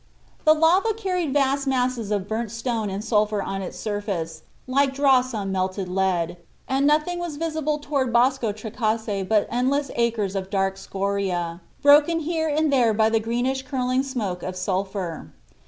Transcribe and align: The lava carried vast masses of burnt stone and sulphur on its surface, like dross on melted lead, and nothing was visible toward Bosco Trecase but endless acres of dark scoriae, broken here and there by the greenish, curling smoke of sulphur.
The 0.45 0.55
lava 0.55 0.95
carried 0.95 1.31
vast 1.31 1.67
masses 1.67 2.09
of 2.09 2.27
burnt 2.27 2.49
stone 2.49 2.89
and 2.89 3.03
sulphur 3.05 3.39
on 3.39 3.61
its 3.61 3.77
surface, 3.77 4.41
like 4.65 4.95
dross 4.95 5.31
on 5.31 5.51
melted 5.51 5.87
lead, 5.87 6.37
and 6.67 6.87
nothing 6.87 7.19
was 7.19 7.35
visible 7.35 7.77
toward 7.77 8.11
Bosco 8.11 8.51
Trecase 8.51 9.23
but 9.29 9.47
endless 9.51 9.91
acres 9.95 10.35
of 10.35 10.49
dark 10.49 10.77
scoriae, 10.77 11.59
broken 11.83 12.21
here 12.21 12.47
and 12.49 12.73
there 12.73 12.95
by 12.95 13.09
the 13.11 13.19
greenish, 13.19 13.61
curling 13.61 14.01
smoke 14.01 14.41
of 14.41 14.55
sulphur. 14.55 15.29